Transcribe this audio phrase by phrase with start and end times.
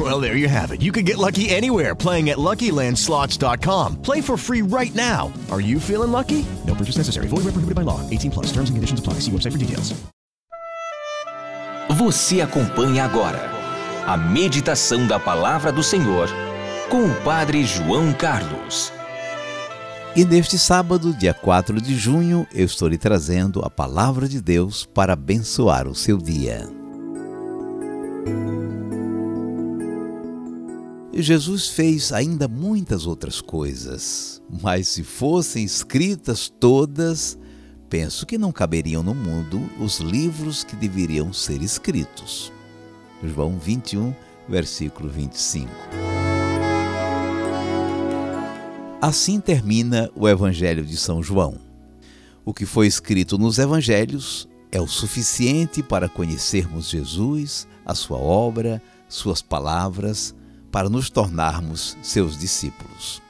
[0.10, 0.80] Well, there you have it.
[0.80, 4.00] You can get lucky anywhere playing at LuckyLandSlots.com.
[4.02, 5.30] Play for free right now.
[5.50, 6.46] Are you feeling lucky?
[6.66, 7.28] No purchase necessary.
[7.28, 8.00] Void where prohibited by law.
[8.08, 8.46] 18 plus.
[8.46, 9.20] Terms and conditions apply.
[9.20, 9.92] See website for details.
[11.98, 13.50] Você acompanha agora
[14.06, 16.30] a meditação da palavra do Senhor
[16.88, 18.90] com o Padre João Carlos.
[20.16, 24.86] E neste sábado, dia 4 de junho, eu estou lhe trazendo a palavra de Deus
[24.86, 26.66] para abençoar o seu dia.
[31.22, 37.38] Jesus fez ainda muitas outras coisas, mas se fossem escritas todas,
[37.88, 42.52] penso que não caberiam no mundo os livros que deveriam ser escritos.
[43.22, 44.14] João 21,
[44.48, 45.70] versículo 25.
[49.00, 51.58] Assim termina o Evangelho de São João.
[52.44, 58.80] O que foi escrito nos Evangelhos é o suficiente para conhecermos Jesus, a sua obra,
[59.08, 60.34] suas palavras,
[60.70, 63.22] para nos tornarmos seus discípulos.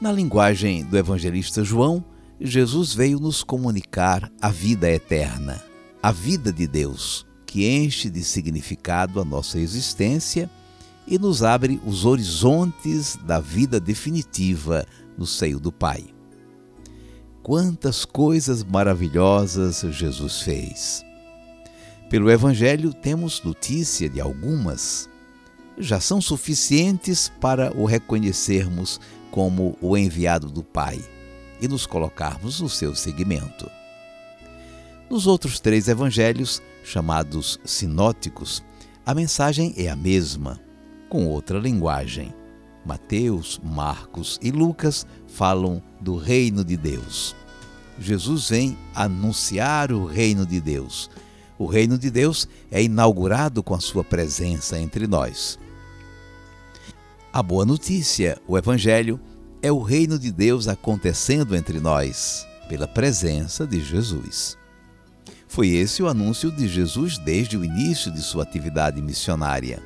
[0.00, 2.04] Na linguagem do evangelista João,
[2.40, 5.62] Jesus veio nos comunicar a vida eterna,
[6.02, 10.50] a vida de Deus, que enche de significado a nossa existência
[11.06, 16.04] e nos abre os horizontes da vida definitiva no seio do Pai.
[17.42, 21.04] Quantas coisas maravilhosas Jesus fez!
[22.10, 25.08] Pelo Evangelho temos notícia de algumas.
[25.78, 30.98] Já são suficientes para o reconhecermos como o enviado do Pai
[31.60, 33.70] e nos colocarmos no seu seguimento.
[35.10, 38.64] Nos outros três evangelhos, chamados sinóticos,
[39.04, 40.58] a mensagem é a mesma,
[41.08, 42.34] com outra linguagem.
[42.84, 47.36] Mateus, Marcos e Lucas falam do reino de Deus.
[47.98, 51.10] Jesus vem anunciar o reino de Deus.
[51.58, 55.58] O reino de Deus é inaugurado com a sua presença entre nós.
[57.36, 59.20] A boa notícia, o Evangelho,
[59.60, 64.56] é o reino de Deus acontecendo entre nós, pela presença de Jesus.
[65.46, 69.82] Foi esse o anúncio de Jesus desde o início de sua atividade missionária.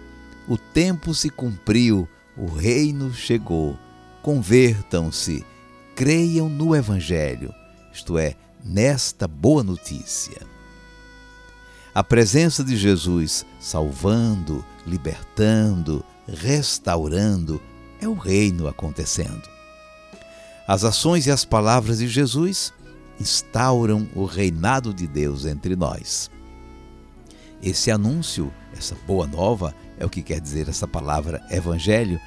[0.49, 3.77] O tempo se cumpriu, o reino chegou.
[4.23, 5.45] Convertam-se,
[5.97, 7.53] creiam no Evangelho,
[7.93, 10.41] isto é, nesta boa notícia.
[11.93, 17.61] A presença de Jesus salvando, libertando, restaurando
[18.01, 19.49] é o reino acontecendo.
[20.67, 22.73] As ações e as palavras de Jesus
[23.19, 26.31] instauram o reinado de Deus entre nós.
[27.63, 32.19] Esse anúncio, essa boa nova, é o que quer dizer essa palavra evangelho,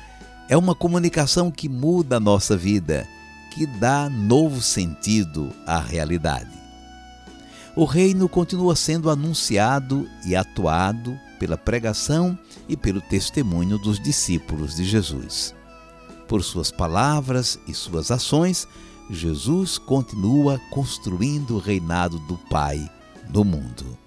[0.47, 3.07] é uma comunicação que muda a nossa vida,
[3.51, 6.51] que dá novo sentido à realidade.
[7.75, 12.39] O reino continua sendo anunciado e atuado pela pregação
[12.69, 15.53] e pelo testemunho dos discípulos de Jesus.
[16.25, 18.65] Por suas palavras e suas ações,
[19.09, 22.89] Jesus continua construindo o reinado do Pai
[23.27, 23.97] no mundo.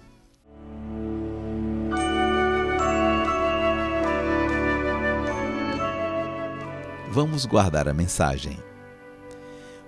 [7.11, 8.57] Vamos guardar a mensagem.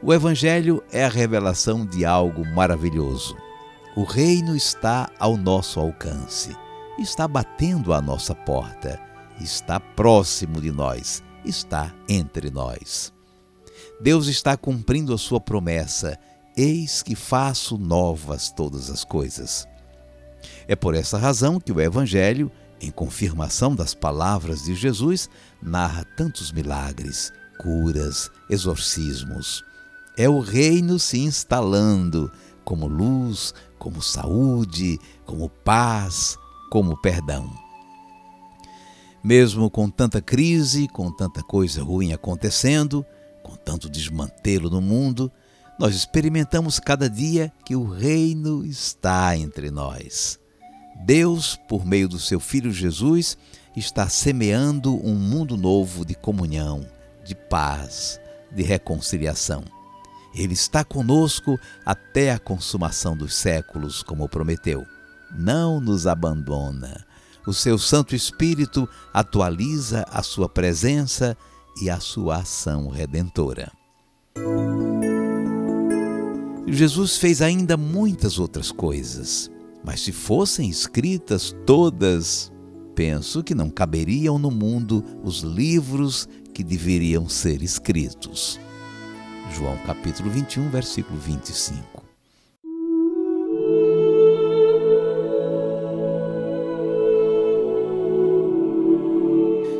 [0.02, 3.34] O Evangelho é a revelação de algo maravilhoso.
[3.96, 6.54] O reino está ao nosso alcance,
[6.98, 9.00] está batendo à nossa porta,
[9.40, 13.12] está próximo de nós, está entre nós.
[14.00, 16.18] Deus está cumprindo a sua promessa:
[16.56, 19.66] eis que faço novas todas as coisas.
[20.66, 22.50] É por essa razão que o Evangelho,
[22.80, 25.28] em confirmação das palavras de Jesus,
[25.62, 29.64] narra tantos milagres, curas, exorcismos.
[30.16, 32.30] É o reino se instalando
[32.64, 36.36] como luz, como saúde, como paz,
[36.70, 37.50] como perdão.
[39.22, 43.04] Mesmo com tanta crise, com tanta coisa ruim acontecendo,
[43.42, 45.30] com tanto desmantelo no mundo,
[45.78, 50.38] nós experimentamos cada dia que o reino está entre nós.
[51.04, 53.38] Deus, por meio do seu Filho Jesus,
[53.76, 56.84] está semeando um mundo novo de comunhão,
[57.24, 59.62] de paz, de reconciliação.
[60.34, 64.84] Ele está conosco até a consumação dos séculos, como prometeu.
[65.36, 67.04] Não nos abandona.
[67.46, 71.36] O seu Santo Espírito atualiza a sua presença
[71.80, 73.72] e a sua ação redentora.
[76.66, 79.50] Jesus fez ainda muitas outras coisas.
[79.84, 82.52] Mas se fossem escritas todas,
[82.94, 88.60] penso que não caberiam no mundo os livros que deveriam ser escritos.
[89.56, 91.97] João capítulo 21, versículo 25.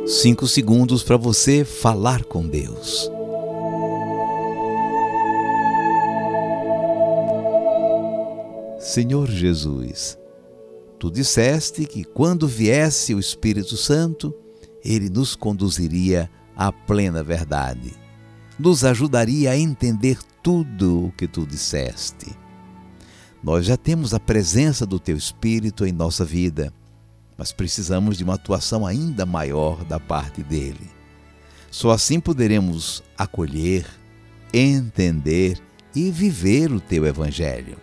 [0.09, 3.11] Cinco segundos para você falar com Deus.
[8.79, 10.17] Senhor Jesus,
[10.97, 14.33] tu disseste que quando viesse o Espírito Santo,
[14.83, 17.93] ele nos conduziria à plena verdade,
[18.57, 22.35] nos ajudaria a entender tudo o que tu disseste.
[23.43, 26.73] Nós já temos a presença do teu Espírito em nossa vida,
[27.39, 30.91] mas precisamos de uma atuação ainda maior da parte dele.
[31.71, 33.85] Só assim poderemos acolher,
[34.53, 35.57] entender
[35.95, 37.77] e viver o teu Evangelho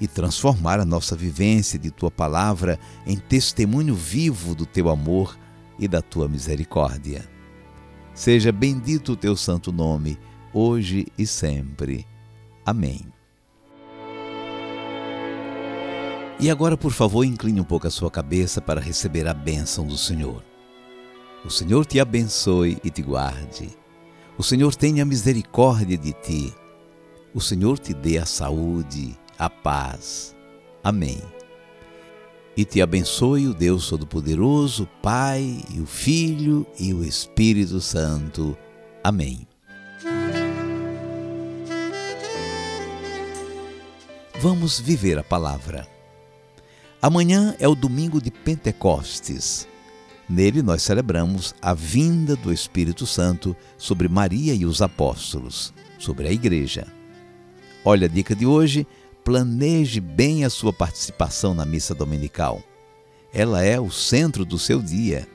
[0.00, 5.38] e transformar a nossa vivência de tua palavra em testemunho vivo do teu amor
[5.78, 7.28] e da tua misericórdia.
[8.14, 10.18] Seja bendito o teu santo nome,
[10.50, 12.06] hoje e sempre.
[12.64, 13.12] Amém.
[16.42, 19.96] E agora, por favor, incline um pouco a sua cabeça para receber a bênção do
[19.96, 20.42] Senhor.
[21.44, 23.70] O Senhor te abençoe e te guarde.
[24.36, 26.52] O Senhor tenha misericórdia de ti.
[27.32, 30.34] O Senhor te dê a saúde a paz.
[30.82, 31.22] Amém.
[32.56, 38.58] E te abençoe o Deus Todo-Poderoso, Pai, e o Filho e o Espírito Santo.
[39.04, 39.46] Amém.
[44.40, 46.01] Vamos viver a palavra.
[47.02, 49.66] Amanhã é o domingo de Pentecostes.
[50.28, 56.32] Nele nós celebramos a vinda do Espírito Santo sobre Maria e os apóstolos, sobre a
[56.32, 56.86] igreja.
[57.84, 58.86] Olha a dica de hoje
[59.24, 62.62] planeje bem a sua participação na missa dominical.
[63.34, 65.26] Ela é o centro do seu dia.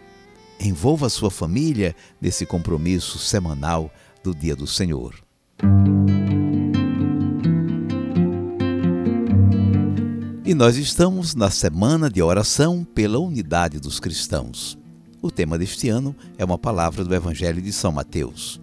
[0.62, 3.92] Envolva a sua família nesse compromisso semanal
[4.24, 5.16] do Dia do Senhor.
[10.48, 14.78] E nós estamos na semana de oração pela unidade dos cristãos.
[15.22, 18.58] O tema deste ano é uma palavra do Evangelho de São Mateus.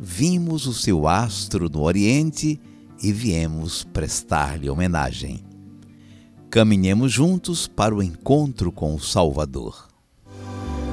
[0.00, 2.60] Vimos o seu astro no Oriente
[3.00, 5.44] e viemos prestar-lhe homenagem.
[6.50, 9.86] Caminhemos juntos para o encontro com o Salvador.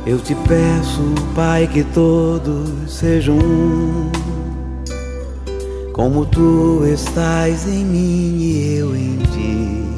[0.05, 1.01] Eu te peço,
[1.33, 4.11] Pai, que todos sejam um,
[5.91, 9.94] como tu estás em mim e eu em ti.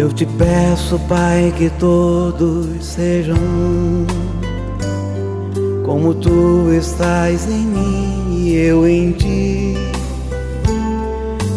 [0.00, 4.06] Eu te peço, Pai, que todos sejam um,
[5.84, 9.74] como tu estás em mim e eu em ti.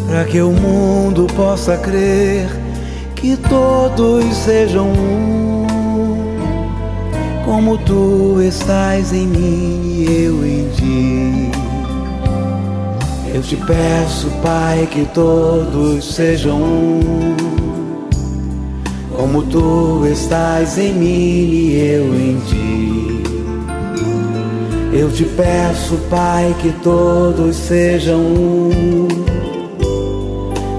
[0.06, 2.50] Para que o mundo possa crer
[3.16, 5.66] que todos sejam um,
[7.46, 11.52] como tu estás em mim e eu em ti.
[13.34, 17.63] Eu te peço, Pai, que todos sejam um,
[19.16, 23.24] como tu estás em mim e eu em ti.
[24.94, 29.08] Eu te peço, Pai, que todos sejam um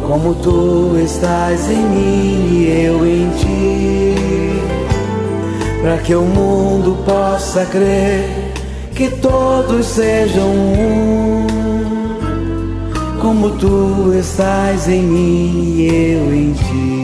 [0.06, 4.14] como tu estás em mim e eu em ti,
[5.82, 8.52] para que o mundo possa crer
[8.94, 11.46] que todos sejam um,
[13.20, 17.03] como tu estás em mim e eu em ti.